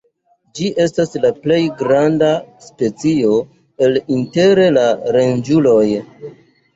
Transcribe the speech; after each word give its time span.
Ĝi 0.59 0.67
estas 0.83 1.11
la 1.25 1.29
plej 1.41 1.57
granda 1.81 2.29
specio 2.67 3.35
el 3.89 3.93
inter 4.15 4.63
la 4.79 4.87
ronĝuloj. 5.17 5.85